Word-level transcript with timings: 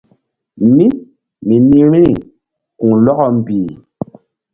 Mí 0.75 0.85
mi 1.47 1.55
nih 1.67 1.83
vbi̧ri 1.89 2.05
ku̧h 2.79 2.95
lɔkɔ 3.05 3.25
mbih. 3.37 3.69